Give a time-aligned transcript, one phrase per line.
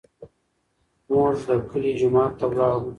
[1.11, 2.89] موږ د کلي جومات ته لاړو.